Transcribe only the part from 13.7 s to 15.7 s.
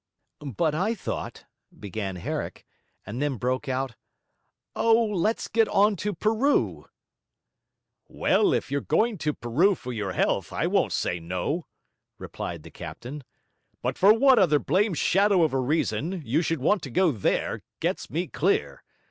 'But for what other blame' shadow of a